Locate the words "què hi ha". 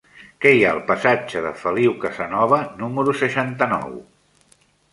0.45-0.71